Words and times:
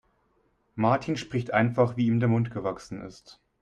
Martin 0.73 1.15
spricht 1.15 1.53
einfach, 1.53 1.95
wie 1.95 2.07
ihm 2.07 2.19
der 2.19 2.27
Mund 2.27 2.49
gewachsen 2.49 3.01
ist. 3.01 3.39